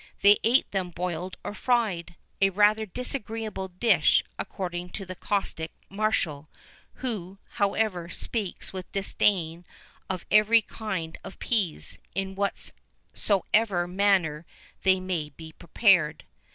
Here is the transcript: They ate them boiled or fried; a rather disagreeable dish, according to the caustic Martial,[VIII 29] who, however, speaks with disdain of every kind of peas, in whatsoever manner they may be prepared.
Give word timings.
They 0.23 0.39
ate 0.43 0.71
them 0.71 0.89
boiled 0.89 1.37
or 1.43 1.53
fried; 1.53 2.15
a 2.41 2.49
rather 2.49 2.87
disagreeable 2.87 3.67
dish, 3.67 4.23
according 4.39 4.89
to 4.97 5.05
the 5.05 5.13
caustic 5.13 5.69
Martial,[VIII 5.89 6.45
29] 7.01 7.01
who, 7.13 7.37
however, 7.57 8.09
speaks 8.09 8.73
with 8.73 8.91
disdain 8.93 9.63
of 10.09 10.25
every 10.31 10.63
kind 10.63 11.19
of 11.23 11.37
peas, 11.37 11.99
in 12.15 12.33
whatsoever 12.33 13.87
manner 13.87 14.47
they 14.81 14.99
may 14.99 15.29
be 15.29 15.51
prepared. 15.51 16.23